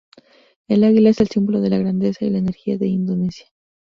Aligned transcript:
El 0.67 0.83
águila 0.83 1.11
es 1.11 1.21
el 1.21 1.27
símbolo 1.27 1.61
de 1.61 1.69
la 1.69 1.77
grandeza 1.77 2.25
y 2.25 2.31
la 2.31 2.39
energía 2.39 2.75
de 2.79 2.87
Indonesia. 2.87 3.45